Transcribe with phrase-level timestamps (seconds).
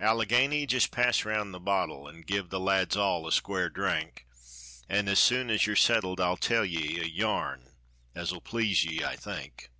[0.00, 4.26] Allegheny, jist pass round the bottle, An' give the lads all a square drink,
[4.88, 7.62] An' as soon as yer settled I'll tell ye A yarn
[8.12, 9.70] as 'll please ye, I think.